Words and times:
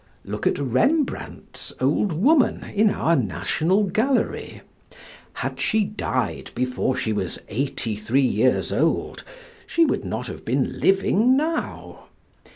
Look 0.25 0.47
at 0.47 0.57
Rembrandt's 0.57 1.73
old 1.79 2.11
woman 2.11 2.63
in 2.73 2.89
our 2.89 3.15
National 3.15 3.83
Gallery; 3.83 4.61
had 5.33 5.59
she 5.59 5.83
died 5.83 6.49
before 6.55 6.95
she 6.95 7.13
was 7.13 7.37
eighty 7.49 7.95
three 7.95 8.21
years 8.25 8.73
old 8.73 9.23
she 9.67 9.85
would 9.85 10.03
not 10.03 10.25
have 10.25 10.43
been 10.43 10.79
living 10.79 11.37
now. 11.37 12.07